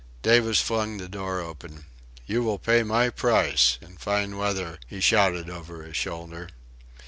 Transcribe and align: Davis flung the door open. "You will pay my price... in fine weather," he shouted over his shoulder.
Davis 0.23 0.59
flung 0.59 0.97
the 0.97 1.07
door 1.07 1.41
open. 1.41 1.85
"You 2.25 2.41
will 2.41 2.57
pay 2.57 2.81
my 2.81 3.11
price... 3.11 3.77
in 3.83 3.97
fine 3.97 4.35
weather," 4.35 4.79
he 4.87 4.99
shouted 4.99 5.47
over 5.47 5.83
his 5.83 5.95
shoulder. 5.95 6.49